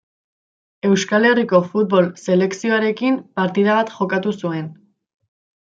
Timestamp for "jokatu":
4.01-4.35